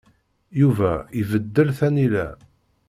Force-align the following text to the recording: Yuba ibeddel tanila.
Yuba 0.59 0.91
ibeddel 1.21 1.69
tanila. 1.79 2.27